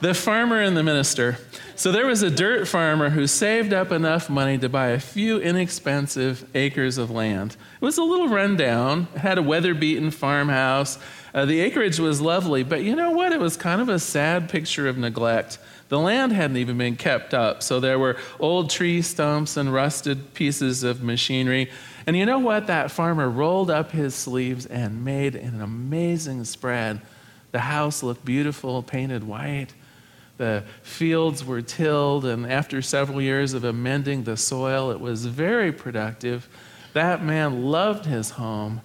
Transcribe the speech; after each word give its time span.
the 0.00 0.14
farmer 0.14 0.60
and 0.60 0.76
the 0.76 0.82
minister. 0.82 1.38
So 1.74 1.92
there 1.92 2.06
was 2.06 2.22
a 2.22 2.30
dirt 2.30 2.66
farmer 2.68 3.10
who 3.10 3.26
saved 3.26 3.72
up 3.72 3.92
enough 3.92 4.30
money 4.30 4.58
to 4.58 4.68
buy 4.68 4.88
a 4.88 5.00
few 5.00 5.38
inexpensive 5.38 6.46
acres 6.54 6.98
of 6.98 7.10
land. 7.10 7.56
It 7.80 7.84
was 7.84 7.98
a 7.98 8.02
little 8.02 8.28
rundown, 8.28 9.08
it 9.14 9.18
had 9.18 9.38
a 9.38 9.42
weather 9.42 9.74
beaten 9.74 10.10
farmhouse. 10.10 10.98
Uh, 11.34 11.44
the 11.44 11.60
acreage 11.60 11.98
was 11.98 12.20
lovely, 12.20 12.62
but 12.62 12.82
you 12.82 12.96
know 12.96 13.10
what? 13.10 13.32
It 13.32 13.40
was 13.40 13.58
kind 13.58 13.80
of 13.80 13.90
a 13.90 13.98
sad 13.98 14.48
picture 14.48 14.88
of 14.88 14.96
neglect. 14.96 15.58
The 15.88 15.98
land 15.98 16.32
hadn't 16.32 16.56
even 16.56 16.78
been 16.78 16.96
kept 16.96 17.34
up, 17.34 17.62
so 17.62 17.78
there 17.78 17.98
were 17.98 18.16
old 18.40 18.70
tree 18.70 19.02
stumps 19.02 19.56
and 19.56 19.72
rusted 19.72 20.34
pieces 20.34 20.82
of 20.82 21.02
machinery. 21.02 21.70
And 22.06 22.16
you 22.16 22.24
know 22.24 22.38
what? 22.38 22.66
That 22.68 22.90
farmer 22.90 23.28
rolled 23.28 23.70
up 23.70 23.92
his 23.92 24.14
sleeves 24.14 24.66
and 24.66 25.04
made 25.04 25.34
an 25.34 25.60
amazing 25.60 26.44
spread. 26.44 27.02
The 27.52 27.60
house 27.60 28.02
looked 28.02 28.24
beautiful, 28.24 28.82
painted 28.82 29.24
white. 29.24 29.74
The 30.38 30.64
fields 30.82 31.44
were 31.44 31.62
tilled, 31.62 32.24
and 32.24 32.50
after 32.50 32.82
several 32.82 33.22
years 33.22 33.54
of 33.54 33.64
amending 33.64 34.24
the 34.24 34.36
soil, 34.36 34.90
it 34.90 35.00
was 35.00 35.26
very 35.26 35.72
productive. 35.72 36.48
That 36.92 37.24
man 37.24 37.64
loved 37.64 38.04
his 38.04 38.30
home, 38.30 38.82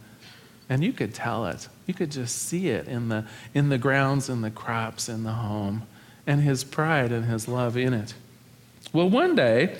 and 0.69 0.83
you 0.83 0.93
could 0.93 1.13
tell 1.13 1.45
it. 1.47 1.67
You 1.87 1.93
could 1.93 2.11
just 2.11 2.37
see 2.37 2.69
it 2.69 2.87
in 2.87 3.09
the, 3.09 3.25
in 3.53 3.69
the 3.69 3.77
grounds 3.77 4.29
and 4.29 4.43
the 4.43 4.51
crops 4.51 5.09
in 5.09 5.23
the 5.23 5.33
home, 5.33 5.83
and 6.25 6.41
his 6.41 6.63
pride 6.63 7.11
and 7.11 7.25
his 7.25 7.47
love 7.47 7.75
in 7.75 7.93
it. 7.93 8.13
Well, 8.93 9.09
one 9.09 9.35
day, 9.35 9.77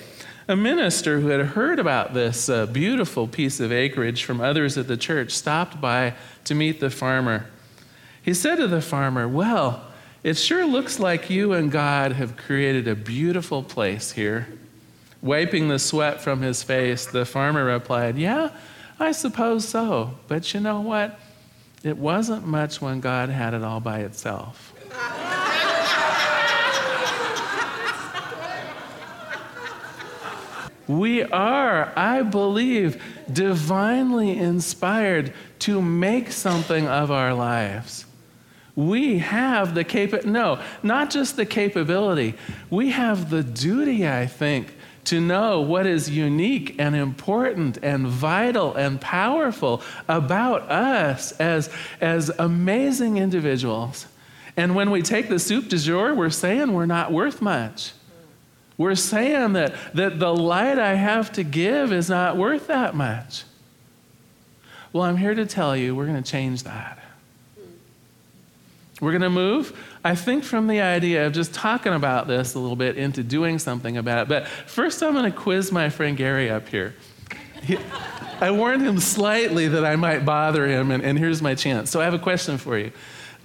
a 0.48 0.56
minister 0.56 1.20
who 1.20 1.28
had 1.28 1.46
heard 1.46 1.78
about 1.78 2.14
this 2.14 2.48
uh, 2.48 2.66
beautiful 2.66 3.28
piece 3.28 3.60
of 3.60 3.72
acreage 3.72 4.24
from 4.24 4.40
others 4.40 4.76
at 4.76 4.88
the 4.88 4.96
church 4.96 5.30
stopped 5.30 5.80
by 5.80 6.14
to 6.44 6.54
meet 6.54 6.80
the 6.80 6.90
farmer. 6.90 7.46
He 8.22 8.34
said 8.34 8.56
to 8.56 8.66
the 8.66 8.82
farmer, 8.82 9.28
Well, 9.28 9.84
it 10.22 10.34
sure 10.34 10.64
looks 10.64 11.00
like 11.00 11.30
you 11.30 11.52
and 11.52 11.70
God 11.70 12.12
have 12.12 12.36
created 12.36 12.86
a 12.86 12.94
beautiful 12.94 13.62
place 13.62 14.12
here. 14.12 14.46
Wiping 15.20 15.68
the 15.68 15.78
sweat 15.78 16.20
from 16.20 16.42
his 16.42 16.62
face, 16.62 17.06
the 17.06 17.24
farmer 17.24 17.64
replied, 17.64 18.16
Yeah, 18.16 18.50
I 19.00 19.12
suppose 19.12 19.68
so. 19.68 20.14
But 20.28 20.54
you 20.54 20.60
know 20.60 20.80
what? 20.80 21.18
It 21.82 21.96
wasn't 21.96 22.46
much 22.46 22.80
when 22.80 23.00
God 23.00 23.28
had 23.28 23.54
it 23.54 23.64
all 23.64 23.80
by 23.80 24.00
itself. 24.00 24.72
we 30.86 31.22
are, 31.24 31.92
I 31.96 32.22
believe, 32.22 33.02
divinely 33.32 34.36
inspired 34.38 35.32
to 35.60 35.82
make 35.82 36.30
something 36.30 36.86
of 36.86 37.10
our 37.10 37.34
lives. 37.34 38.04
We 38.74 39.18
have 39.18 39.74
the 39.74 39.84
cap 39.84 40.24
no, 40.24 40.60
not 40.82 41.10
just 41.10 41.36
the 41.36 41.44
capability. 41.44 42.34
We 42.70 42.90
have 42.90 43.28
the 43.28 43.42
duty, 43.42 44.08
I 44.08 44.26
think, 44.26 44.74
to 45.04 45.20
know 45.20 45.60
what 45.60 45.84
is 45.86 46.08
unique 46.08 46.76
and 46.78 46.94
important 46.94 47.78
and 47.82 48.06
vital 48.06 48.74
and 48.74 49.00
powerful 49.00 49.82
about 50.08 50.62
us 50.70 51.32
as, 51.32 51.68
as 52.00 52.30
amazing 52.38 53.18
individuals. 53.18 54.06
And 54.56 54.74
when 54.74 54.90
we 54.90 55.02
take 55.02 55.28
the 55.28 55.38
soup 55.38 55.68
du 55.68 55.78
jour, 55.78 56.14
we're 56.14 56.30
saying 56.30 56.72
we're 56.72 56.86
not 56.86 57.12
worth 57.12 57.42
much. 57.42 57.92
We're 58.78 58.94
saying 58.94 59.54
that, 59.54 59.74
that 59.94 60.18
the 60.18 60.34
light 60.34 60.78
I 60.78 60.94
have 60.94 61.32
to 61.32 61.42
give 61.42 61.92
is 61.92 62.08
not 62.08 62.36
worth 62.36 62.68
that 62.68 62.94
much. 62.94 63.44
Well, 64.92 65.04
I'm 65.04 65.16
here 65.16 65.34
to 65.34 65.46
tell 65.46 65.76
you 65.76 65.94
we're 65.94 66.06
going 66.06 66.22
to 66.22 66.30
change 66.30 66.62
that. 66.64 67.01
We're 69.02 69.10
going 69.10 69.22
to 69.22 69.30
move, 69.30 69.76
I 70.04 70.14
think, 70.14 70.44
from 70.44 70.68
the 70.68 70.80
idea 70.80 71.26
of 71.26 71.32
just 71.32 71.52
talking 71.52 71.92
about 71.92 72.28
this 72.28 72.54
a 72.54 72.60
little 72.60 72.76
bit 72.76 72.96
into 72.96 73.24
doing 73.24 73.58
something 73.58 73.96
about 73.96 74.22
it. 74.22 74.28
But 74.28 74.46
first, 74.46 75.02
I'm 75.02 75.12
going 75.12 75.24
to 75.24 75.36
quiz 75.36 75.72
my 75.72 75.88
friend 75.88 76.16
Gary 76.16 76.48
up 76.48 76.68
here. 76.68 76.94
He, 77.64 77.78
I 78.40 78.52
warned 78.52 78.82
him 78.82 79.00
slightly 79.00 79.66
that 79.66 79.84
I 79.84 79.96
might 79.96 80.24
bother 80.24 80.68
him, 80.68 80.92
and, 80.92 81.02
and 81.02 81.18
here's 81.18 81.42
my 81.42 81.56
chance. 81.56 81.90
So 81.90 82.00
I 82.00 82.04
have 82.04 82.14
a 82.14 82.18
question 82.20 82.58
for 82.58 82.78
you. 82.78 82.92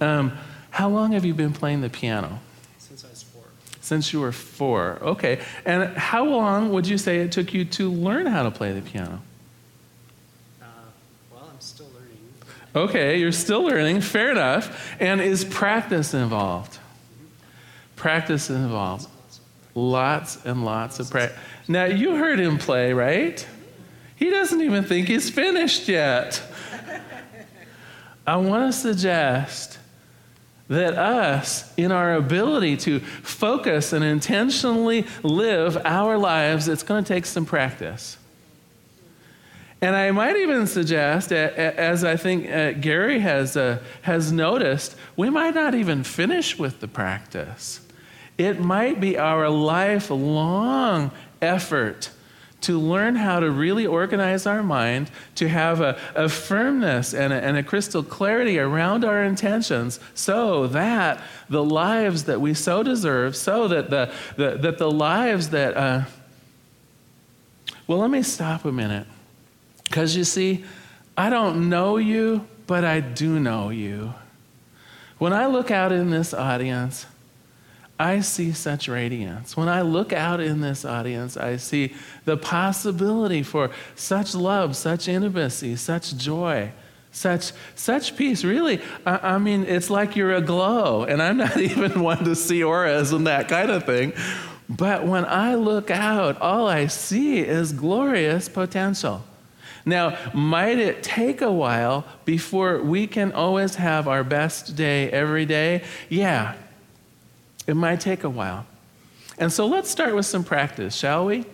Um, 0.00 0.38
how 0.70 0.88
long 0.90 1.10
have 1.10 1.24
you 1.24 1.34
been 1.34 1.52
playing 1.52 1.80
the 1.80 1.90
piano? 1.90 2.38
Since 2.78 3.04
I 3.04 3.08
was 3.08 3.24
four. 3.24 3.42
Since 3.80 4.12
you 4.12 4.20
were 4.20 4.30
four. 4.30 5.00
Okay. 5.02 5.40
And 5.64 5.88
how 5.96 6.24
long 6.24 6.70
would 6.70 6.86
you 6.86 6.98
say 6.98 7.18
it 7.18 7.32
took 7.32 7.52
you 7.52 7.64
to 7.64 7.90
learn 7.90 8.26
how 8.26 8.44
to 8.44 8.52
play 8.52 8.72
the 8.72 8.82
piano? 8.82 9.22
Okay, 12.74 13.18
you're 13.18 13.32
still 13.32 13.62
learning. 13.62 14.00
Fair 14.00 14.30
enough. 14.30 14.94
And 15.00 15.20
is 15.20 15.44
practice 15.44 16.14
involved? 16.14 16.78
Practice 17.96 18.50
involved. 18.50 19.08
Lots 19.74 20.44
and 20.44 20.64
lots 20.64 21.00
of 21.00 21.10
practice. 21.10 21.38
Now, 21.66 21.84
you 21.84 22.14
heard 22.16 22.38
him 22.38 22.58
play, 22.58 22.92
right? 22.92 23.46
He 24.16 24.30
doesn't 24.30 24.60
even 24.60 24.84
think 24.84 25.08
he's 25.08 25.30
finished 25.30 25.88
yet. 25.88 26.42
I 28.26 28.36
want 28.36 28.72
to 28.72 28.78
suggest 28.78 29.78
that 30.68 30.94
us, 30.94 31.72
in 31.78 31.90
our 31.90 32.14
ability 32.14 32.76
to 32.76 33.00
focus 33.00 33.92
and 33.92 34.04
intentionally 34.04 35.06
live 35.22 35.78
our 35.84 36.18
lives, 36.18 36.68
it's 36.68 36.82
going 36.82 37.02
to 37.02 37.08
take 37.08 37.24
some 37.24 37.46
practice. 37.46 38.18
And 39.80 39.94
I 39.94 40.10
might 40.10 40.36
even 40.36 40.66
suggest, 40.66 41.30
as 41.30 42.02
I 42.02 42.16
think 42.16 42.50
uh, 42.50 42.72
Gary 42.72 43.20
has, 43.20 43.56
uh, 43.56 43.78
has 44.02 44.32
noticed, 44.32 44.96
we 45.16 45.30
might 45.30 45.54
not 45.54 45.74
even 45.74 46.02
finish 46.02 46.58
with 46.58 46.80
the 46.80 46.88
practice. 46.88 47.80
It 48.36 48.60
might 48.60 49.00
be 49.00 49.16
our 49.16 49.48
lifelong 49.48 51.12
effort 51.40 52.10
to 52.60 52.76
learn 52.76 53.14
how 53.14 53.38
to 53.38 53.50
really 53.52 53.86
organize 53.86 54.44
our 54.44 54.64
mind, 54.64 55.12
to 55.36 55.48
have 55.48 55.80
a, 55.80 55.96
a 56.16 56.28
firmness 56.28 57.14
and 57.14 57.32
a, 57.32 57.36
and 57.36 57.56
a, 57.56 57.62
crystal 57.62 58.02
clarity 58.02 58.58
around 58.58 59.04
our 59.04 59.22
intentions, 59.22 60.00
so 60.14 60.66
that 60.66 61.22
the 61.48 61.62
lives 61.62 62.24
that 62.24 62.40
we 62.40 62.54
so 62.54 62.82
deserve, 62.82 63.36
so 63.36 63.68
that 63.68 63.90
the, 63.90 64.12
the 64.36 64.56
that 64.58 64.78
the 64.78 64.90
lives 64.90 65.50
that. 65.50 65.76
Uh, 65.76 66.02
well, 67.86 67.98
let 67.98 68.10
me 68.10 68.22
stop 68.22 68.64
a 68.64 68.72
minute. 68.72 69.06
Because 69.88 70.14
you 70.14 70.24
see, 70.24 70.64
I 71.16 71.30
don't 71.30 71.68
know 71.68 71.96
you, 71.96 72.46
but 72.66 72.84
I 72.84 73.00
do 73.00 73.40
know 73.40 73.70
you. 73.70 74.14
When 75.18 75.32
I 75.32 75.46
look 75.46 75.70
out 75.70 75.90
in 75.90 76.10
this 76.10 76.32
audience, 76.32 77.06
I 77.98 78.20
see 78.20 78.52
such 78.52 78.86
radiance. 78.86 79.56
When 79.56 79.68
I 79.68 79.80
look 79.80 80.12
out 80.12 80.40
in 80.40 80.60
this 80.60 80.84
audience, 80.84 81.36
I 81.36 81.56
see 81.56 81.94
the 82.24 82.36
possibility 82.36 83.42
for 83.42 83.70
such 83.96 84.34
love, 84.34 84.76
such 84.76 85.08
intimacy, 85.08 85.74
such 85.74 86.16
joy, 86.16 86.70
such, 87.10 87.52
such 87.74 88.16
peace. 88.16 88.44
Really, 88.44 88.80
I, 89.04 89.34
I 89.34 89.38
mean, 89.38 89.64
it's 89.64 89.90
like 89.90 90.14
you're 90.14 90.34
aglow, 90.34 91.02
and 91.04 91.20
I'm 91.20 91.38
not 91.38 91.56
even 91.60 92.00
one 92.00 92.22
to 92.24 92.36
see 92.36 92.62
auras 92.62 93.12
and 93.12 93.26
that 93.26 93.48
kind 93.48 93.70
of 93.70 93.84
thing. 93.84 94.12
But 94.68 95.06
when 95.06 95.24
I 95.24 95.56
look 95.56 95.90
out, 95.90 96.40
all 96.40 96.68
I 96.68 96.86
see 96.86 97.40
is 97.40 97.72
glorious 97.72 98.48
potential. 98.48 99.24
Now, 99.84 100.18
might 100.32 100.78
it 100.78 101.02
take 101.02 101.40
a 101.40 101.52
while 101.52 102.04
before 102.24 102.80
we 102.82 103.06
can 103.06 103.32
always 103.32 103.76
have 103.76 104.08
our 104.08 104.24
best 104.24 104.76
day 104.76 105.10
every 105.10 105.46
day? 105.46 105.84
Yeah, 106.08 106.54
it 107.66 107.74
might 107.74 108.00
take 108.00 108.24
a 108.24 108.30
while. 108.30 108.66
And 109.38 109.52
so 109.52 109.66
let's 109.66 109.90
start 109.90 110.14
with 110.14 110.26
some 110.26 110.44
practice, 110.44 110.96
shall 110.96 111.26
we? 111.26 111.44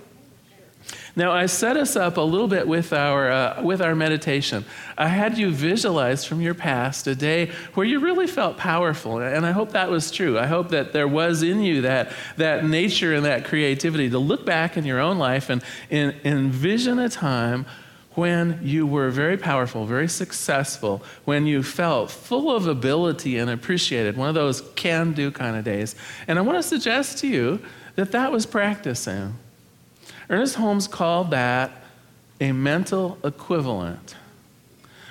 Now, 1.17 1.31
I 1.31 1.47
set 1.47 1.77
us 1.77 1.95
up 1.95 2.17
a 2.17 2.21
little 2.21 2.49
bit 2.49 2.67
with 2.67 2.93
our, 2.93 3.31
uh, 3.31 3.63
with 3.63 3.81
our 3.81 3.95
meditation. 3.95 4.65
I 4.99 5.09
had 5.09 5.39
you 5.39 5.51
visualize 5.53 6.25
from 6.25 6.41
your 6.41 6.55
past 6.55 7.07
a 7.07 7.15
day 7.15 7.53
where 7.75 7.87
you 7.87 8.01
really 8.01 8.27
felt 8.27 8.57
powerful, 8.57 9.19
and 9.19 9.47
I 9.47 9.53
hope 9.53 9.73
that 9.73 9.91
was 9.91 10.11
true. 10.11 10.39
I 10.39 10.47
hope 10.47 10.71
that 10.71 10.93
there 10.93 11.07
was 11.07 11.43
in 11.43 11.63
you 11.63 11.83
that, 11.83 12.13
that 12.37 12.65
nature 12.65 13.15
and 13.15 13.25
that 13.27 13.45
creativity 13.45 14.11
to 14.11 14.19
look 14.19 14.45
back 14.45 14.77
in 14.77 14.85
your 14.85 14.99
own 14.99 15.19
life 15.19 15.51
and, 15.51 15.63
and 15.89 16.15
envision 16.25 16.99
a 16.99 17.09
time 17.09 17.65
when 18.15 18.61
you 18.63 18.87
were 18.87 19.11
very 19.11 19.37
powerful, 19.37 19.87
very 19.87 20.09
successful, 20.09 21.03
when 21.25 21.47
you 21.47 21.63
felt 21.63 22.11
full 22.11 22.55
of 22.55 22.67
ability 22.67 23.39
and 23.39 23.51
appreciated, 23.51 24.17
one 24.17 24.29
of 24.29 24.35
those 24.35 24.63
can 24.77 25.13
do 25.13 25.31
kind 25.31 25.57
of 25.57 25.65
days. 25.65 25.97
And 26.29 26.39
I 26.39 26.43
want 26.43 26.59
to 26.59 26.63
suggest 26.63 27.19
to 27.19 27.27
you 27.27 27.61
that 27.97 28.13
that 28.13 28.31
was 28.31 28.47
practicing. 28.47 29.35
Ernest 30.31 30.57
Holmes 30.57 30.87
called 30.87 31.31
that 31.33 31.73
a 32.41 32.53
mental 32.53 33.19
equivalent. 33.25 34.17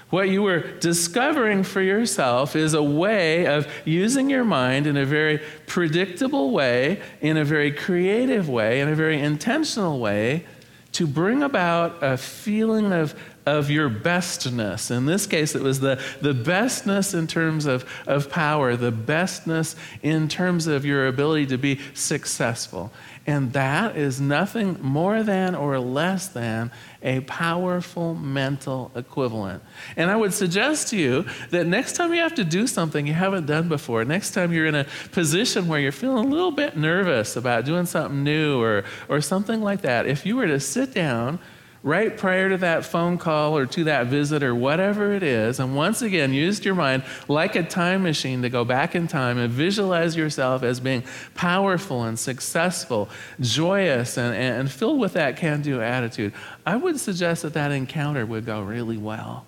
What 0.09 0.29
you 0.29 0.43
were 0.43 0.59
discovering 0.59 1.63
for 1.63 1.81
yourself 1.81 2.55
is 2.55 2.75
a 2.75 2.83
way 2.83 3.47
of 3.47 3.67
using 3.83 4.29
your 4.29 4.43
mind 4.43 4.85
in 4.85 4.95
a 4.95 5.05
very 5.05 5.41
predictable 5.65 6.51
way, 6.51 7.01
in 7.19 7.35
a 7.35 7.43
very 7.43 7.71
creative 7.71 8.47
way, 8.47 8.79
in 8.79 8.87
a 8.87 8.95
very 8.95 9.19
intentional 9.19 9.99
way 9.99 10.45
to 10.93 11.07
bring 11.07 11.43
about 11.43 12.01
a 12.01 12.17
feeling 12.17 12.91
of 12.91 13.15
of 13.45 13.69
your 13.69 13.89
bestness. 13.89 14.89
In 14.89 15.05
this 15.05 15.25
case, 15.25 15.55
it 15.55 15.61
was 15.61 15.79
the, 15.79 16.01
the 16.21 16.33
bestness 16.33 17.17
in 17.17 17.27
terms 17.27 17.65
of, 17.65 17.85
of 18.07 18.29
power, 18.29 18.75
the 18.75 18.91
bestness 18.91 19.75
in 20.01 20.27
terms 20.27 20.67
of 20.67 20.85
your 20.85 21.07
ability 21.07 21.47
to 21.47 21.57
be 21.57 21.79
successful. 21.93 22.91
And 23.25 23.53
that 23.53 23.95
is 23.95 24.19
nothing 24.19 24.77
more 24.81 25.23
than 25.23 25.55
or 25.55 25.79
less 25.79 26.27
than 26.27 26.71
a 27.01 27.21
powerful 27.21 28.15
mental 28.15 28.91
equivalent. 28.95 29.63
And 29.95 30.11
I 30.11 30.17
would 30.17 30.33
suggest 30.33 30.89
to 30.89 30.97
you 30.97 31.25
that 31.51 31.65
next 31.65 31.93
time 31.93 32.13
you 32.13 32.19
have 32.19 32.35
to 32.35 32.43
do 32.43 32.67
something 32.67 33.07
you 33.07 33.13
haven't 33.13 33.45
done 33.45 33.69
before, 33.69 34.03
next 34.03 34.31
time 34.31 34.51
you're 34.51 34.65
in 34.65 34.75
a 34.75 34.85
position 35.13 35.69
where 35.69 35.79
you're 35.79 35.93
feeling 35.93 36.25
a 36.25 36.27
little 36.27 36.51
bit 36.51 36.75
nervous 36.75 37.37
about 37.37 37.63
doing 37.63 37.85
something 37.85 38.23
new 38.23 38.61
or, 38.61 38.83
or 39.07 39.21
something 39.21 39.61
like 39.61 39.81
that, 39.81 40.05
if 40.05 40.25
you 40.25 40.35
were 40.35 40.47
to 40.47 40.59
sit 40.59 40.93
down 40.93 41.39
right 41.83 42.17
prior 42.17 42.49
to 42.49 42.57
that 42.57 42.85
phone 42.85 43.17
call 43.17 43.57
or 43.57 43.65
to 43.65 43.83
that 43.83 44.07
visit 44.07 44.41
or 44.41 44.55
whatever 44.55 45.13
it 45.13 45.21
is, 45.21 45.59
and 45.59 45.75
once 45.75 46.01
again 46.01 46.33
used 46.33 46.63
your 46.63 46.75
mind 46.75 47.03
like 47.27 47.55
a 47.55 47.63
time 47.63 48.01
machine 48.01 48.41
to 48.41 48.49
go 48.49 48.63
back 48.63 48.95
in 48.95 49.05
time 49.05 49.37
and 49.37 49.51
visualize 49.51 50.15
yourself 50.15 50.63
as 50.63 50.79
being 50.79 51.03
powerful 51.35 52.03
and 52.03 52.17
successful, 52.17 53.09
joyous, 53.41 54.17
and, 54.17 54.33
and 54.33 54.71
filled 54.71 54.97
with 54.97 55.13
that 55.13 55.35
can 55.35 55.61
do 55.61 55.81
attitude, 55.81 56.33
I 56.65 56.77
would 56.77 56.99
suggest 56.99 57.41
that 57.41 57.53
that 57.53 57.71
encounter 57.71 58.25
would 58.25 58.45
go 58.45 58.61
really 58.61 58.97
well 58.97 59.45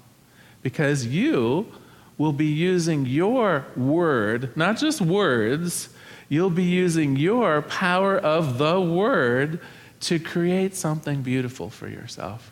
because 0.61 1.05
you 1.05 1.71
will 2.17 2.33
be 2.33 2.45
using 2.45 3.05
your 3.05 3.65
word, 3.77 4.55
not 4.57 4.77
just 4.77 4.99
words, 4.99 5.89
you'll 6.27 6.49
be 6.49 6.63
using 6.63 7.15
your 7.15 7.61
power 7.61 8.17
of 8.17 8.57
the 8.57 8.81
word 8.81 9.61
to 10.07 10.19
create 10.19 10.75
something 10.75 11.21
beautiful 11.21 11.69
for 11.69 11.87
yourself. 11.87 12.51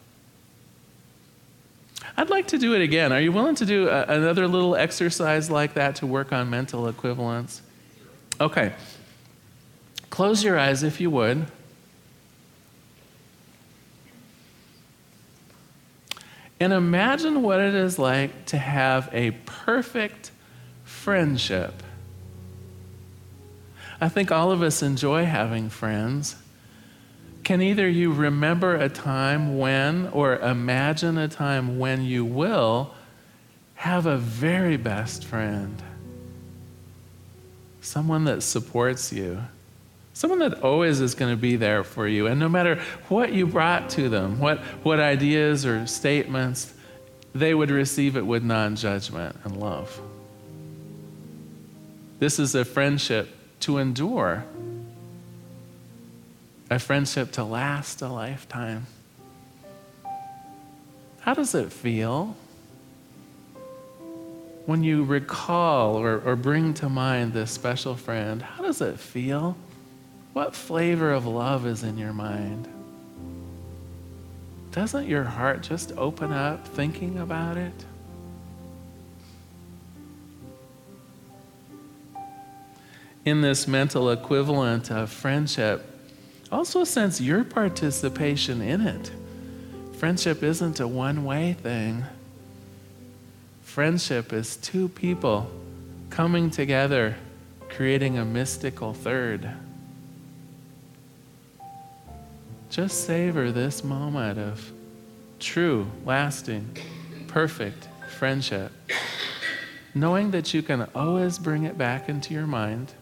I'd 2.17 2.29
like 2.29 2.47
to 2.47 2.57
do 2.57 2.75
it 2.75 2.81
again. 2.81 3.11
Are 3.11 3.21
you 3.21 3.31
willing 3.31 3.55
to 3.55 3.65
do 3.65 3.89
a, 3.89 4.03
another 4.03 4.47
little 4.47 4.75
exercise 4.75 5.49
like 5.49 5.75
that 5.75 5.95
to 5.97 6.07
work 6.07 6.31
on 6.31 6.49
mental 6.49 6.87
equivalence? 6.87 7.61
Okay. 8.39 8.73
Close 10.09 10.43
your 10.43 10.59
eyes 10.59 10.83
if 10.83 10.99
you 10.99 11.09
would. 11.09 11.47
And 16.59 16.71
imagine 16.71 17.41
what 17.41 17.59
it 17.59 17.73
is 17.73 17.99
like 17.99 18.45
to 18.47 18.57
have 18.57 19.09
a 19.11 19.31
perfect 19.45 20.31
friendship. 20.83 21.83
I 23.99 24.09
think 24.09 24.31
all 24.31 24.51
of 24.51 24.61
us 24.61 24.81
enjoy 24.81 25.25
having 25.25 25.69
friends. 25.69 26.35
Can 27.43 27.61
either 27.61 27.89
you 27.89 28.13
remember 28.13 28.75
a 28.75 28.87
time 28.87 29.57
when, 29.57 30.07
or 30.07 30.37
imagine 30.37 31.17
a 31.17 31.27
time 31.27 31.77
when 31.77 32.03
you 32.03 32.23
will 32.23 32.93
have 33.75 34.05
a 34.05 34.17
very 34.17 34.77
best 34.77 35.25
friend? 35.25 35.81
Someone 37.81 38.23
that 38.25 38.43
supports 38.43 39.11
you. 39.11 39.43
Someone 40.13 40.39
that 40.39 40.61
always 40.61 41.01
is 41.01 41.15
going 41.15 41.35
to 41.35 41.41
be 41.41 41.57
there 41.57 41.83
for 41.83 42.07
you. 42.07 42.27
And 42.27 42.39
no 42.39 42.47
matter 42.47 42.81
what 43.09 43.33
you 43.33 43.45
brought 43.45 43.89
to 43.91 44.07
them, 44.07 44.39
what, 44.39 44.59
what 44.83 45.01
ideas 45.01 45.65
or 45.65 45.85
statements, 45.85 46.73
they 47.35 47.53
would 47.53 47.71
receive 47.71 48.15
it 48.15 48.25
with 48.25 48.43
non 48.43 48.77
judgment 48.77 49.35
and 49.43 49.57
love. 49.57 49.99
This 52.19 52.39
is 52.39 52.55
a 52.55 52.63
friendship 52.63 53.27
to 53.61 53.79
endure 53.79 54.45
a 56.73 56.79
friendship 56.79 57.31
to 57.31 57.43
last 57.43 58.01
a 58.01 58.07
lifetime. 58.07 58.87
How 61.19 61.35
does 61.35 61.53
it 61.53 61.71
feel 61.71 62.35
when 64.65 64.83
you 64.83 65.03
recall 65.03 65.95
or, 65.97 66.19
or 66.25 66.35
bring 66.35 66.73
to 66.75 66.89
mind 66.89 67.33
this 67.33 67.51
special 67.51 67.95
friend? 67.95 68.41
How 68.41 68.63
does 68.63 68.81
it 68.81 68.99
feel? 68.99 69.55
What 70.33 70.55
flavor 70.55 71.11
of 71.11 71.27
love 71.27 71.67
is 71.67 71.83
in 71.83 71.95
your 71.95 72.11
mind? 72.11 72.67
Doesn't 74.71 75.07
your 75.07 75.25
heart 75.25 75.61
just 75.61 75.91
open 75.95 76.31
up 76.31 76.67
thinking 76.69 77.19
about 77.19 77.55
it? 77.55 77.85
In 83.25 83.41
this 83.41 83.67
mental 83.67 84.09
equivalent 84.09 84.89
of 84.89 85.11
friendship, 85.11 85.92
also 86.53 86.83
sense 86.83 87.19
your 87.19 87.43
participation 87.43 88.61
in 88.61 88.81
it. 88.81 89.11
Friendship 89.97 90.43
isn't 90.43 90.79
a 90.79 90.87
one 90.87 91.25
way 91.25 91.53
thing, 91.53 92.03
friendship 93.63 94.31
is 94.31 94.55
two 94.57 94.87
people 94.87 95.49
coming 96.11 96.51
together, 96.51 97.15
creating 97.69 98.19
a 98.19 98.25
mystical 98.25 98.93
third. 98.93 99.49
Just 102.69 103.05
savor 103.05 103.51
this 103.51 103.83
moment 103.83 104.37
of 104.37 104.71
true, 105.39 105.87
lasting, 106.05 106.77
perfect 107.27 107.87
friendship, 108.17 108.71
knowing 109.95 110.29
that 110.31 110.53
you 110.53 110.61
can 110.61 110.87
always 110.93 111.39
bring 111.39 111.63
it 111.63 111.79
back 111.79 112.09
into 112.09 112.31
your 112.31 112.45
mind 112.45 112.93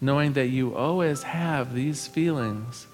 knowing 0.00 0.34
that 0.34 0.46
you 0.46 0.74
always 0.74 1.22
have 1.22 1.74
these 1.74 2.06
feelings, 2.06 2.86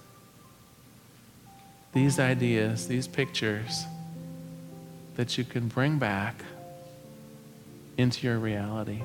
these 1.92 2.18
ideas, 2.18 2.88
these 2.88 3.06
pictures 3.06 3.84
that 5.16 5.38
you 5.38 5.44
can 5.44 5.68
bring 5.68 5.98
back 5.98 6.36
into 7.96 8.26
your 8.26 8.38
reality. 8.38 9.02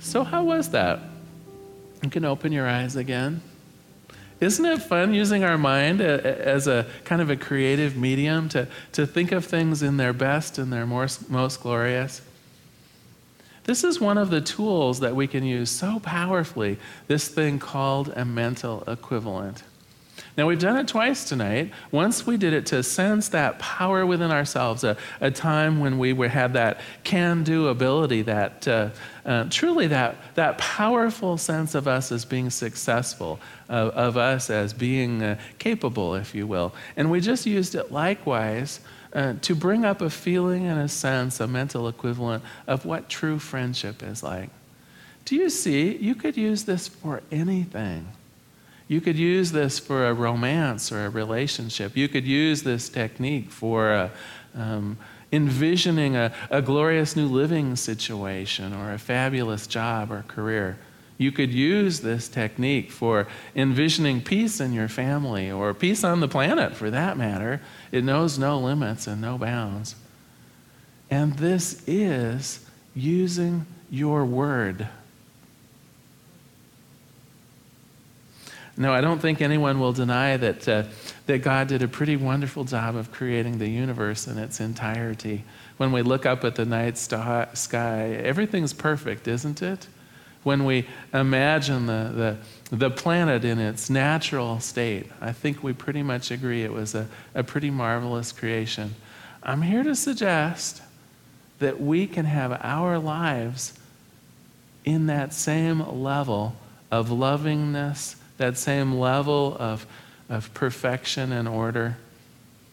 So, 0.00 0.22
how 0.22 0.44
was 0.44 0.70
that? 0.70 1.00
You 2.02 2.10
can 2.10 2.24
open 2.24 2.52
your 2.52 2.68
eyes 2.68 2.96
again. 2.96 3.40
Isn't 4.44 4.66
it 4.66 4.82
fun 4.82 5.14
using 5.14 5.42
our 5.42 5.56
mind 5.56 6.02
uh, 6.02 6.04
uh, 6.04 6.18
as 6.26 6.66
a 6.66 6.86
kind 7.04 7.22
of 7.22 7.30
a 7.30 7.36
creative 7.36 7.96
medium 7.96 8.50
to, 8.50 8.68
to 8.92 9.06
think 9.06 9.32
of 9.32 9.46
things 9.46 9.82
in 9.82 9.96
their 9.96 10.12
best 10.12 10.58
and 10.58 10.70
their 10.70 10.84
most, 10.84 11.30
most 11.30 11.62
glorious? 11.62 12.20
This 13.64 13.82
is 13.82 13.98
one 13.98 14.18
of 14.18 14.28
the 14.28 14.42
tools 14.42 15.00
that 15.00 15.16
we 15.16 15.26
can 15.26 15.44
use 15.44 15.70
so 15.70 15.98
powerfully, 15.98 16.78
this 17.06 17.26
thing 17.26 17.58
called 17.58 18.12
a 18.14 18.26
mental 18.26 18.84
equivalent. 18.86 19.62
Now, 20.36 20.48
we've 20.48 20.58
done 20.58 20.76
it 20.78 20.88
twice 20.88 21.28
tonight. 21.28 21.70
Once 21.92 22.26
we 22.26 22.36
did 22.36 22.52
it 22.52 22.66
to 22.66 22.82
sense 22.82 23.28
that 23.28 23.60
power 23.60 24.04
within 24.04 24.32
ourselves, 24.32 24.82
a, 24.82 24.96
a 25.20 25.30
time 25.30 25.78
when 25.78 25.96
we 25.96 26.12
were, 26.12 26.28
had 26.28 26.54
that 26.54 26.80
can 27.04 27.44
do 27.44 27.68
ability, 27.68 28.22
that 28.22 28.66
uh, 28.66 28.90
uh, 29.24 29.44
truly 29.48 29.86
that, 29.86 30.16
that 30.34 30.58
powerful 30.58 31.38
sense 31.38 31.76
of 31.76 31.86
us 31.86 32.10
as 32.10 32.24
being 32.24 32.50
successful, 32.50 33.38
of, 33.68 33.90
of 33.90 34.16
us 34.16 34.50
as 34.50 34.72
being 34.72 35.22
uh, 35.22 35.38
capable, 35.60 36.16
if 36.16 36.34
you 36.34 36.48
will. 36.48 36.74
And 36.96 37.12
we 37.12 37.20
just 37.20 37.46
used 37.46 37.76
it 37.76 37.92
likewise 37.92 38.80
uh, 39.12 39.34
to 39.42 39.54
bring 39.54 39.84
up 39.84 40.00
a 40.00 40.10
feeling 40.10 40.66
and 40.66 40.80
a 40.80 40.88
sense, 40.88 41.38
a 41.38 41.46
mental 41.46 41.86
equivalent 41.86 42.42
of 42.66 42.84
what 42.84 43.08
true 43.08 43.38
friendship 43.38 44.02
is 44.02 44.24
like. 44.24 44.50
Do 45.26 45.36
you 45.36 45.48
see? 45.48 45.96
You 45.96 46.16
could 46.16 46.36
use 46.36 46.64
this 46.64 46.88
for 46.88 47.22
anything. 47.30 48.08
You 48.86 49.00
could 49.00 49.16
use 49.16 49.52
this 49.52 49.78
for 49.78 50.06
a 50.06 50.14
romance 50.14 50.92
or 50.92 51.06
a 51.06 51.10
relationship. 51.10 51.96
You 51.96 52.08
could 52.08 52.26
use 52.26 52.62
this 52.62 52.88
technique 52.88 53.50
for 53.50 53.92
a, 53.92 54.10
uh, 54.56 54.60
um, 54.60 54.98
envisioning 55.32 56.16
a, 56.16 56.32
a 56.50 56.62
glorious 56.62 57.16
new 57.16 57.26
living 57.26 57.76
situation 57.76 58.72
or 58.72 58.92
a 58.92 58.98
fabulous 58.98 59.66
job 59.66 60.12
or 60.12 60.22
career. 60.28 60.78
You 61.16 61.32
could 61.32 61.52
use 61.52 62.00
this 62.00 62.28
technique 62.28 62.90
for 62.90 63.26
envisioning 63.54 64.20
peace 64.20 64.60
in 64.60 64.72
your 64.72 64.88
family 64.88 65.50
or 65.50 65.72
peace 65.72 66.04
on 66.04 66.20
the 66.20 66.28
planet 66.28 66.74
for 66.74 66.90
that 66.90 67.16
matter. 67.16 67.60
It 67.90 68.04
knows 68.04 68.38
no 68.38 68.58
limits 68.58 69.06
and 69.06 69.20
no 69.20 69.38
bounds. 69.38 69.94
And 71.10 71.34
this 71.34 71.82
is 71.86 72.64
using 72.94 73.66
your 73.90 74.24
word 74.24 74.88
No, 78.76 78.92
I 78.92 79.00
don't 79.00 79.20
think 79.20 79.40
anyone 79.40 79.78
will 79.78 79.92
deny 79.92 80.36
that, 80.36 80.68
uh, 80.68 80.84
that 81.26 81.42
God 81.42 81.68
did 81.68 81.82
a 81.82 81.88
pretty 81.88 82.16
wonderful 82.16 82.64
job 82.64 82.96
of 82.96 83.12
creating 83.12 83.58
the 83.58 83.68
universe 83.68 84.26
in 84.26 84.36
its 84.36 84.58
entirety. 84.60 85.44
When 85.76 85.92
we 85.92 86.02
look 86.02 86.26
up 86.26 86.44
at 86.44 86.56
the 86.56 86.64
night 86.64 86.98
sky, 86.98 88.20
everything's 88.22 88.72
perfect, 88.72 89.28
isn't 89.28 89.62
it? 89.62 89.86
When 90.42 90.64
we 90.64 90.86
imagine 91.12 91.86
the, 91.86 92.36
the, 92.70 92.76
the 92.76 92.90
planet 92.90 93.44
in 93.44 93.58
its 93.58 93.88
natural 93.88 94.60
state, 94.60 95.06
I 95.20 95.32
think 95.32 95.62
we 95.62 95.72
pretty 95.72 96.02
much 96.02 96.30
agree 96.30 96.64
it 96.64 96.72
was 96.72 96.94
a, 96.94 97.08
a 97.34 97.42
pretty 97.42 97.70
marvelous 97.70 98.32
creation. 98.32 98.94
I'm 99.42 99.62
here 99.62 99.82
to 99.84 99.94
suggest 99.94 100.82
that 101.60 101.80
we 101.80 102.06
can 102.06 102.24
have 102.26 102.58
our 102.62 102.98
lives 102.98 103.72
in 104.84 105.06
that 105.06 105.32
same 105.32 106.02
level 106.02 106.56
of 106.90 107.08
lovingness 107.08 108.16
that 108.38 108.58
same 108.58 108.94
level 108.98 109.56
of, 109.58 109.86
of 110.28 110.52
perfection 110.54 111.32
and 111.32 111.48
order. 111.48 111.96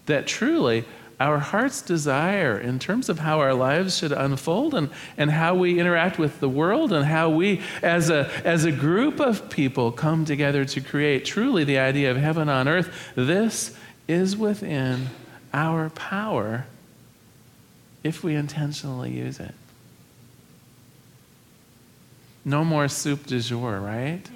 That 0.07 0.27
truly, 0.27 0.85
our 1.21 1.37
heart's 1.37 1.83
desire 1.83 2.57
in 2.57 2.79
terms 2.79 3.07
of 3.07 3.19
how 3.19 3.39
our 3.39 3.53
lives 3.53 3.97
should 3.97 4.11
unfold 4.11 4.73
and, 4.73 4.89
and 5.17 5.29
how 5.29 5.53
we 5.53 5.79
interact 5.79 6.17
with 6.17 6.39
the 6.39 6.49
world 6.49 6.91
and 6.91 7.05
how 7.05 7.29
we, 7.29 7.61
as 7.83 8.09
a, 8.09 8.29
as 8.43 8.65
a 8.65 8.71
group 8.71 9.19
of 9.19 9.47
people, 9.49 9.91
come 9.91 10.25
together 10.25 10.65
to 10.65 10.81
create 10.81 11.23
truly 11.23 11.63
the 11.63 11.77
idea 11.77 12.09
of 12.09 12.17
heaven 12.17 12.49
on 12.49 12.67
earth, 12.67 13.11
this 13.15 13.77
is 14.07 14.35
within 14.35 15.09
our 15.53 15.91
power 15.91 16.65
if 18.03 18.23
we 18.23 18.33
intentionally 18.33 19.11
use 19.11 19.39
it. 19.39 19.53
No 22.43 22.65
more 22.65 22.87
soup 22.87 23.27
du 23.27 23.39
jour, 23.39 23.79
right? 23.79 24.27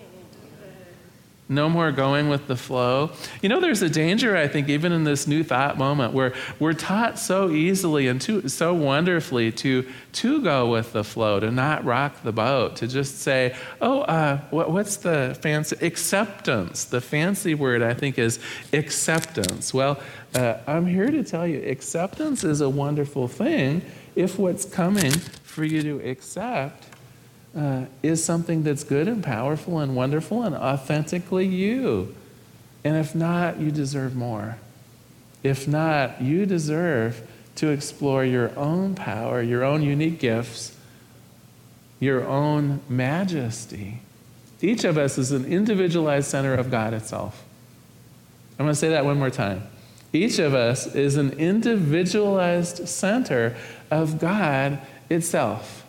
No 1.47 1.69
more 1.69 1.91
going 1.91 2.27
with 2.27 2.47
the 2.47 2.55
flow. 2.55 3.11
You 3.43 3.49
know, 3.49 3.59
there's 3.59 3.83
a 3.83 3.89
danger, 3.89 4.35
I 4.35 4.47
think, 4.47 4.67
even 4.67 4.91
in 4.91 5.03
this 5.03 5.27
new 5.27 5.43
thought 5.43 5.77
moment 5.77 6.11
where 6.11 6.33
we're 6.59 6.73
taught 6.73 7.19
so 7.19 7.51
easily 7.51 8.07
and 8.07 8.51
so 8.51 8.73
wonderfully 8.73 9.51
to, 9.51 9.87
to 10.13 10.41
go 10.41 10.71
with 10.71 10.93
the 10.93 11.03
flow, 11.03 11.39
to 11.39 11.51
not 11.51 11.85
rock 11.85 12.23
the 12.23 12.31
boat, 12.31 12.77
to 12.77 12.87
just 12.87 13.19
say, 13.19 13.55
oh, 13.79 14.01
uh, 14.01 14.39
what, 14.49 14.71
what's 14.71 14.97
the 14.97 15.37
fancy? 15.39 15.77
Acceptance. 15.85 16.85
The 16.85 16.99
fancy 16.99 17.53
word, 17.53 17.83
I 17.83 17.93
think, 17.93 18.17
is 18.17 18.39
acceptance. 18.73 19.71
Well, 19.71 19.99
uh, 20.33 20.57
I'm 20.65 20.87
here 20.87 21.11
to 21.11 21.23
tell 21.23 21.45
you 21.45 21.61
acceptance 21.69 22.43
is 22.43 22.61
a 22.61 22.69
wonderful 22.69 23.27
thing 23.27 23.83
if 24.15 24.39
what's 24.39 24.65
coming 24.65 25.11
for 25.11 25.63
you 25.63 25.83
to 25.83 26.09
accept 26.09 26.87
uh, 27.55 27.85
is 28.03 28.23
something 28.23 28.63
that's 28.63 28.83
good 28.83 29.07
and 29.07 29.23
powerful 29.23 29.79
and 29.79 29.95
wonderful 29.95 30.43
and 30.43 30.55
authentically 30.55 31.45
you. 31.45 32.13
And 32.83 32.97
if 32.97 33.15
not, 33.15 33.59
you 33.59 33.71
deserve 33.71 34.15
more. 34.15 34.57
If 35.41 35.67
not, 35.67 36.21
you 36.21 36.45
deserve 36.45 37.27
to 37.55 37.69
explore 37.69 38.25
your 38.25 38.57
own 38.57 38.95
power, 38.95 39.41
your 39.41 39.63
own 39.63 39.81
unique 39.81 40.19
gifts, 40.19 40.75
your 41.99 42.27
own 42.27 42.81
majesty. 42.89 44.01
Each 44.61 44.83
of 44.83 44.97
us 44.97 45.17
is 45.17 45.31
an 45.31 45.45
individualized 45.45 46.27
center 46.27 46.53
of 46.53 46.69
God 46.69 46.93
itself. 46.93 47.43
I'm 48.57 48.65
going 48.65 48.73
to 48.73 48.79
say 48.79 48.89
that 48.89 49.05
one 49.05 49.17
more 49.17 49.29
time. 49.29 49.63
Each 50.11 50.39
of 50.39 50.53
us 50.53 50.93
is 50.95 51.17
an 51.17 51.31
individualized 51.33 52.87
center 52.87 53.55
of 53.91 54.19
God 54.19 54.79
itself. 55.09 55.84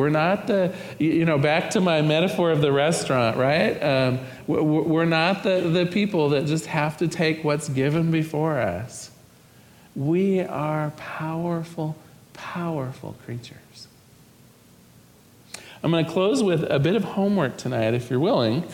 We're 0.00 0.08
not 0.08 0.46
the, 0.46 0.74
you 0.98 1.26
know, 1.26 1.36
back 1.36 1.68
to 1.72 1.80
my 1.82 2.00
metaphor 2.00 2.50
of 2.50 2.62
the 2.62 2.72
restaurant, 2.72 3.36
right? 3.36 3.74
Um, 3.82 4.20
we're 4.46 5.04
not 5.04 5.42
the, 5.42 5.60
the 5.60 5.84
people 5.84 6.30
that 6.30 6.46
just 6.46 6.64
have 6.64 6.96
to 6.96 7.06
take 7.06 7.44
what's 7.44 7.68
given 7.68 8.10
before 8.10 8.58
us. 8.58 9.10
We 9.94 10.40
are 10.40 10.92
powerful, 10.96 11.96
powerful 12.32 13.14
creatures. 13.26 13.88
I'm 15.82 15.90
going 15.90 16.06
to 16.06 16.10
close 16.10 16.42
with 16.42 16.64
a 16.70 16.78
bit 16.78 16.96
of 16.96 17.04
homework 17.04 17.58
tonight, 17.58 17.92
if 17.92 18.08
you're 18.08 18.20
willing. 18.20 18.64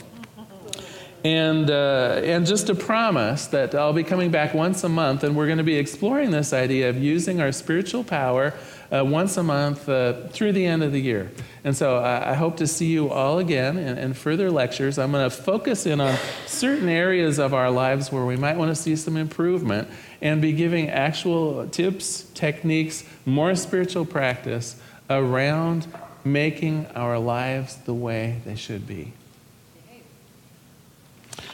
And, 1.25 1.69
uh, 1.69 2.21
and 2.23 2.47
just 2.47 2.69
a 2.69 2.75
promise 2.77 3.49
that 3.49 3.75
I'll 3.75 3.93
be 3.93 4.05
coming 4.05 4.31
back 4.31 4.55
once 4.55 4.85
a 4.85 4.89
month, 4.89 5.25
and 5.25 5.35
we're 5.35 5.47
going 5.47 5.59
to 5.59 5.65
be 5.65 5.75
exploring 5.75 6.31
this 6.31 6.53
idea 6.53 6.89
of 6.89 7.03
using 7.03 7.41
our 7.41 7.51
spiritual 7.51 8.05
power 8.05 8.55
uh, 8.93 9.05
once 9.05 9.37
a 9.37 9.43
month 9.43 9.89
uh, 9.89 10.29
through 10.29 10.53
the 10.53 10.65
end 10.65 10.83
of 10.83 10.93
the 10.93 11.01
year. 11.01 11.31
And 11.65 11.77
so 11.77 11.99
I, 11.99 12.31
I 12.31 12.35
hope 12.35 12.57
to 12.59 12.67
see 12.67 12.87
you 12.87 13.11
all 13.11 13.39
again 13.39 13.77
in, 13.79 13.99
in 13.99 14.15
further 14.15 14.51
lectures. 14.51 14.99
I'm 14.99 15.13
going 15.13 15.29
to 15.29 15.35
focus 15.35 15.87
in 15.87 16.01
on 16.01 16.17
certain 16.47 16.89
areas 16.89 17.39
of 17.39 17.55
our 17.55 17.71
lives 17.71 18.13
where 18.13 18.25
we 18.25 18.37
might 18.37 18.57
want 18.57 18.71
to 18.71 18.75
see 18.75 18.97
some 18.97 19.17
improvement 19.17 19.89
and 20.21 20.41
be 20.41 20.53
giving 20.53 20.89
actual 20.89 21.69
tips, 21.69 22.23
techniques, 22.35 23.05
more 23.25 23.55
spiritual 23.55 24.05
practice 24.05 24.81
around 25.11 25.87
making 26.25 26.87
our 26.95 27.19
lives 27.19 27.77
the 27.77 27.95
way 27.95 28.41
they 28.45 28.57
should 28.57 28.87
be. 28.87 29.13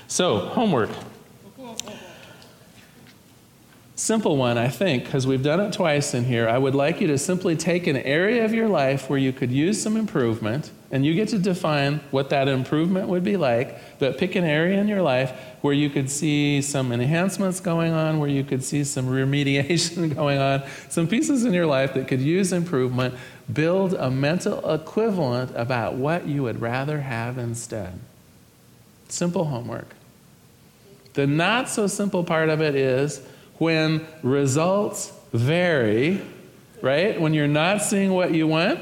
So, 0.09 0.39
homework. 0.39 0.91
Simple 4.03 4.37
one, 4.37 4.59
I 4.59 4.67
think, 4.67 5.05
because 5.05 5.29
we've 5.29 5.45
done 5.45 5.61
it 5.61 5.73
twice 5.73 6.13
in 6.13 6.25
here. 6.25 6.49
I 6.49 6.59
would 6.59 6.75
like 6.75 7.01
you 7.01 7.07
to 7.07 7.17
simply 7.17 7.55
take 7.55 7.87
an 7.87 7.97
area 7.97 8.45
of 8.45 8.53
your 8.53 8.67
life 8.67 9.09
where 9.09 9.17
you 9.17 9.33
could 9.33 9.53
use 9.53 9.81
some 9.81 9.97
improvement, 9.97 10.73
and 10.91 11.07
you 11.07 11.15
get 11.15 11.29
to 11.29 11.39
define 11.39 12.01
what 12.11 12.29
that 12.31 12.49
improvement 12.49 13.07
would 13.07 13.23
be 13.23 13.37
like. 13.37 13.79
But 14.01 14.19
pick 14.19 14.35
an 14.35 14.43
area 14.43 14.81
in 14.81 14.89
your 14.89 15.03
life 15.03 15.31
where 15.61 15.73
you 15.73 15.89
could 15.89 16.11
see 16.11 16.63
some 16.63 16.91
enhancements 16.91 17.61
going 17.61 17.93
on, 17.93 18.19
where 18.19 18.29
you 18.29 18.43
could 18.43 18.65
see 18.65 18.83
some 18.83 19.07
remediation 19.21 20.13
going 20.17 20.39
on, 20.39 20.65
some 20.89 21.07
pieces 21.07 21.45
in 21.45 21.53
your 21.53 21.67
life 21.67 21.95
that 21.95 22.09
could 22.09 22.21
use 22.21 22.53
improvement. 22.53 23.15
Build 23.53 23.95
a 23.95 24.11
mental 24.11 24.69
equivalent 24.69 25.53
about 25.55 25.95
what 25.95 26.27
you 26.27 26.43
would 26.43 26.61
rather 26.61 27.03
have 27.03 27.39
instead. 27.39 28.01
Simple 29.07 29.45
homework. 29.45 29.95
The 31.15 31.29
not 31.29 31.69
so 31.69 31.87
simple 31.87 32.25
part 32.25 32.49
of 32.49 32.61
it 32.61 32.75
is 32.75 33.23
when 33.63 34.05
results 34.25 35.13
vary, 35.33 36.21
right? 36.81 37.21
When 37.21 37.33
you're 37.33 37.47
not 37.47 37.81
seeing 37.81 38.13
what 38.13 38.35
you 38.35 38.49
want, 38.49 38.81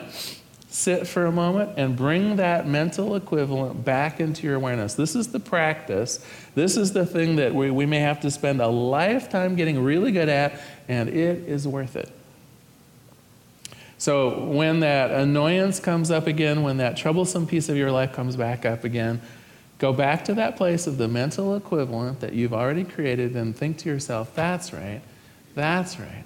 sit 0.70 1.06
for 1.06 1.26
a 1.26 1.32
moment 1.32 1.72
and 1.76 1.94
bring 1.94 2.37
that 2.37 2.66
mental 2.66 3.14
equivalent 3.14 3.84
back 3.84 4.20
into 4.20 4.46
your 4.46 4.54
awareness. 4.54 4.94
This 4.94 5.14
is 5.14 5.32
the 5.32 5.38
practice. 5.38 6.25
This 6.54 6.78
is 6.78 6.94
the 6.94 7.04
thing 7.04 7.37
that 7.37 7.54
we, 7.54 7.70
we 7.70 7.84
may 7.84 7.99
have 7.99 8.20
to 8.20 8.30
spend 8.30 8.62
a 8.62 8.68
lifetime 8.68 9.54
getting 9.54 9.82
really 9.82 10.12
good 10.12 10.30
at, 10.30 10.58
and 10.88 11.10
it 11.10 11.46
is 11.46 11.68
worth 11.68 11.94
it. 11.94 12.10
So, 13.99 14.46
when 14.46 14.80
that 14.80 15.10
annoyance 15.10 15.78
comes 15.78 16.10
up 16.10 16.26
again, 16.26 16.62
when 16.62 16.78
that 16.78 16.96
troublesome 16.96 17.46
piece 17.46 17.68
of 17.68 17.76
your 17.76 17.92
life 17.92 18.14
comes 18.14 18.34
back 18.34 18.64
up 18.64 18.84
again, 18.84 19.20
Go 19.80 19.94
back 19.94 20.26
to 20.26 20.34
that 20.34 20.58
place 20.58 20.87
of 20.87 20.99
the 20.99 21.08
mental 21.08 21.56
equivalent 21.56 22.20
that 22.20 22.34
you've 22.34 22.52
already 22.52 22.84
created 22.84 23.34
and 23.34 23.56
think 23.56 23.78
to 23.78 23.88
yourself, 23.88 24.34
that's 24.34 24.75
right, 24.75 25.00
that's 25.54 25.99
right. 25.99 26.25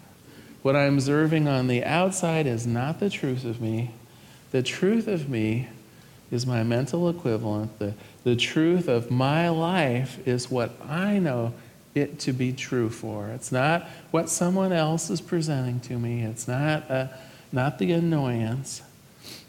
What 0.62 0.74
I'm 0.74 0.94
observing 0.94 1.46
on 1.46 1.68
the 1.68 1.84
outside 1.84 2.48
is 2.48 2.66
not 2.66 2.98
the 2.98 3.08
truth 3.08 3.44
of 3.44 3.60
me. 3.60 3.92
The 4.50 4.62
truth 4.62 5.06
of 5.06 5.28
me 5.28 5.68
is 6.32 6.46
my 6.46 6.64
mental 6.64 7.08
equivalent. 7.08 7.78
The, 7.78 7.94
the 8.24 8.34
truth 8.34 8.88
of 8.88 9.12
my 9.12 9.48
life 9.50 10.26
is 10.26 10.50
what 10.50 10.72
I 10.88 11.20
know 11.20 11.54
it 11.94 12.18
to 12.20 12.32
be 12.32 12.52
true 12.52 12.90
for. 12.90 13.28
It's 13.28 13.52
not 13.52 13.86
what 14.10 14.28
someone 14.28 14.72
else 14.72 15.10
is 15.10 15.20
presenting 15.20 15.78
to 15.80 15.96
me, 15.96 16.22
it's 16.22 16.48
not, 16.48 16.90
uh, 16.90 17.06
not 17.52 17.78
the 17.78 17.92
annoyance. 17.92 18.82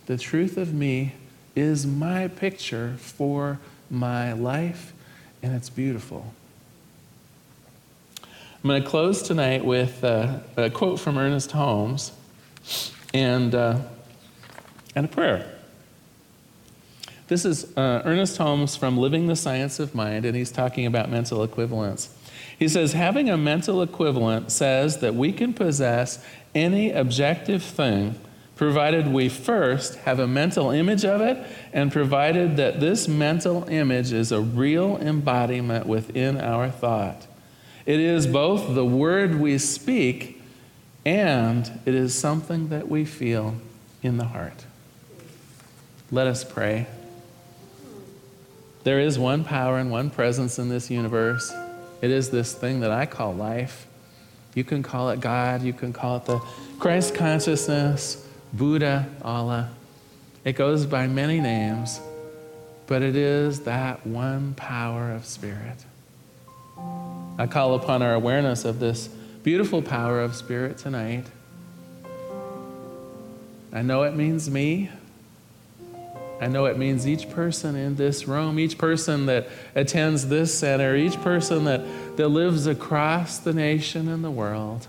The 0.06 0.20
truth 0.20 0.58
of 0.58 0.76
me 0.76 1.14
is 1.56 1.88
my 1.88 2.28
picture 2.28 2.98
for 3.00 3.58
my 3.90 4.34
life, 4.34 4.94
and 5.42 5.54
it's 5.54 5.70
beautiful. 5.70 6.34
I'm 8.22 8.70
going 8.70 8.82
to 8.82 8.90
close 8.90 9.22
tonight 9.22 9.64
with 9.64 10.04
uh, 10.04 10.40
a 10.58 10.70
quote 10.70 11.00
from 11.00 11.18
Ernest 11.18 11.52
Holmes 11.52 12.12
and, 13.14 13.54
uh, 13.54 13.80
and 14.96 15.06
a 15.06 15.08
prayer. 15.08 15.52
This 17.28 17.46
is 17.46 17.76
uh, 17.78 18.02
Ernest 18.06 18.38
Holmes 18.38 18.76
from 18.76 18.98
Living 18.98 19.28
the 19.28 19.36
Science 19.36 19.80
of 19.80 19.96
Mind, 19.96 20.26
and 20.26 20.36
he's 20.36 20.52
talking 20.52 20.86
about 20.86 21.10
mental 21.10 21.44
equivalence. 21.44 22.16
He 22.58 22.68
says, 22.68 22.94
Having 22.94 23.30
a 23.30 23.38
mental 23.38 23.82
equivalent 23.82 24.52
says 24.52 25.00
that 25.00 25.16
we 25.16 25.32
can 25.32 25.54
possess 25.54 26.24
any 26.54 26.92
objective 26.92 27.64
thing 27.64 28.16
provided 28.56 29.08
we 29.08 29.30
first 29.30 29.96
have 30.00 30.20
a 30.20 30.28
mental 30.28 30.72
image 30.72 31.04
of 31.04 31.22
it, 31.22 31.46
and 31.74 31.92
provided 31.92 32.58
that 32.58 32.80
this 32.80 33.08
mental 33.08 33.68
image 33.70 34.12
is 34.14 34.32
a 34.32 34.40
real 34.42 34.98
embodiment 34.98 35.86
within 35.86 36.40
our 36.40 36.70
thought. 36.70 37.28
It 37.86 38.00
is 38.00 38.26
both 38.26 38.74
the 38.74 38.86
word 38.86 39.40
we 39.40 39.58
speak 39.58 40.42
and 41.06 41.80
it 41.86 41.94
is 41.94 42.16
something 42.16 42.70
that 42.70 42.90
we 42.90 43.06
feel 43.06 43.56
in 44.02 44.18
the 44.18 44.26
heart. 44.26 44.66
Let 46.12 46.26
us 46.26 46.44
pray. 46.44 46.88
There 48.84 49.00
is 49.00 49.20
one 49.20 49.44
power 49.44 49.78
and 49.78 49.92
one 49.92 50.10
presence 50.10 50.58
in 50.58 50.70
this 50.70 50.90
universe. 50.90 51.52
It 52.02 52.10
is 52.10 52.30
this 52.30 52.54
thing 52.54 52.80
that 52.80 52.92
I 52.92 53.06
call 53.06 53.34
life. 53.34 53.88
You 54.56 54.64
can 54.64 54.82
call 54.82 55.10
it 55.12 55.20
God, 55.20 55.62
you 55.62 55.74
can 55.74 55.94
call 55.94 56.18
it 56.18 56.26
the 56.26 56.40
Christ 56.80 57.14
consciousness. 57.14 58.25
Buddha, 58.56 59.10
Allah. 59.22 59.72
It 60.44 60.54
goes 60.54 60.86
by 60.86 61.08
many 61.08 61.42
names, 61.42 62.00
but 62.88 63.02
it 63.02 63.16
is 63.16 63.62
that 63.62 64.06
one 64.06 64.54
power 64.54 65.12
of 65.12 65.26
spirit. 65.26 65.84
I 67.38 67.48
call 67.48 67.76
upon 67.76 68.02
our 68.02 68.14
awareness 68.14 68.64
of 68.64 68.80
this 68.80 69.08
beautiful 69.44 69.82
power 69.82 70.22
of 70.22 70.36
spirit 70.36 70.78
tonight. 70.78 71.26
I 73.74 73.82
know 73.82 74.04
it 74.04 74.16
means 74.16 74.50
me. 74.50 74.90
I 76.40 76.48
know 76.48 76.66
it 76.66 76.78
means 76.78 77.08
each 77.08 77.30
person 77.30 77.76
in 77.76 77.96
this 77.96 78.28
room, 78.28 78.60
each 78.60 78.78
person 78.78 79.26
that 79.26 79.48
attends 79.74 80.28
this 80.28 80.58
center, 80.58 80.96
each 80.96 81.20
person 81.22 81.66
that, 81.66 82.18
that 82.18 82.28
lives 82.30 82.68
across 82.68 83.38
the 83.38 83.54
nation 83.54 84.08
and 84.08 84.24
the 84.24 84.32
world. 84.32 84.88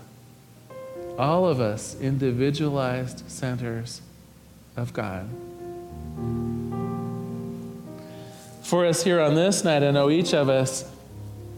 All 1.17 1.47
of 1.47 1.59
us 1.59 1.99
individualized 1.99 3.29
centers 3.29 4.01
of 4.75 4.93
God. 4.93 5.29
For 8.63 8.85
us 8.85 9.03
here 9.03 9.21
on 9.21 9.35
this 9.35 9.63
night, 9.63 9.83
I 9.83 9.91
know 9.91 10.09
each 10.09 10.33
of 10.33 10.49
us 10.49 10.89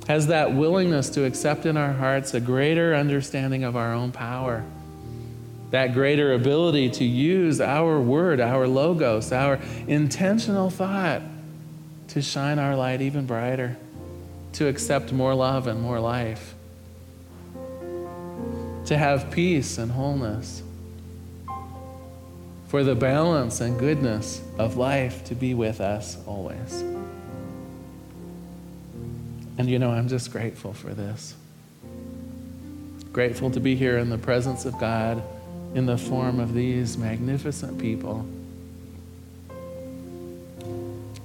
has 0.08 0.28
that 0.28 0.54
willingness 0.54 1.10
to 1.12 1.26
accept 1.26 1.66
in 1.66 1.78
our 1.78 1.94
hearts 1.94 2.34
a 2.34 2.40
greater 2.40 2.96
understanding 2.96 3.64
of 3.64 3.76
our 3.76 3.94
own 3.94 4.12
power 4.12 4.64
that 5.72 5.94
greater 5.94 6.34
ability 6.34 6.90
to 6.90 7.04
use 7.04 7.62
our 7.62 8.00
word, 8.00 8.40
our 8.40 8.68
logos, 8.68 9.32
our 9.32 9.60
intentional 9.88 10.70
thought 10.70 11.22
to 12.08 12.22
shine 12.22 12.58
our 12.58 12.76
light 12.76 13.02
even 13.02 13.26
brighter, 13.26 13.78
to 14.54 14.68
accept 14.68 15.14
more 15.14 15.36
love 15.36 15.68
and 15.68 15.80
more 15.80 16.00
life, 16.00 16.56
to 18.90 18.98
have 18.98 19.30
peace 19.30 19.78
and 19.78 19.92
wholeness, 19.92 20.64
for 22.70 22.84
the 22.84 22.96
balance 22.96 23.62
and 23.62 23.78
goodness 23.78 24.42
of 24.58 24.78
life 24.78 25.24
to 25.26 25.36
be 25.36 25.54
with 25.54 25.80
us 25.80 26.18
always. 26.26 26.82
And 29.60 29.70
you 29.70 29.78
know, 29.78 29.92
I'm 29.92 30.08
just 30.08 30.32
grateful 30.32 30.74
for 30.74 30.96
this. 30.96 31.36
Grateful 33.14 33.52
to 33.52 33.60
be 33.60 33.76
here 33.76 34.00
in 34.00 34.10
the 34.10 34.18
presence 34.18 34.66
of 34.66 34.80
God 34.80 35.22
in 35.76 35.86
the 35.86 35.98
form 35.98 36.40
of 36.40 36.56
these 36.56 36.98
magnificent 36.98 37.78
people. 37.78 38.26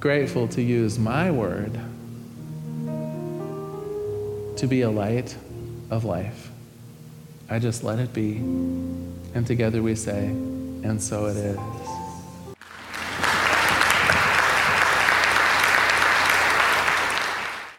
Grateful 0.00 0.48
to 0.48 0.60
use 0.60 0.98
my 0.98 1.30
word 1.30 1.72
to 4.58 4.66
be 4.66 4.82
a 4.82 4.90
light 4.90 5.34
of 5.90 6.04
life. 6.04 6.50
I 7.48 7.58
just 7.58 7.84
let 7.84 7.98
it 7.98 8.12
be. 8.12 8.36
And 9.34 9.46
together 9.46 9.82
we 9.82 9.94
say, 9.94 10.26
and 10.26 11.02
so 11.02 11.26
it 11.26 11.36
is. 11.36 11.83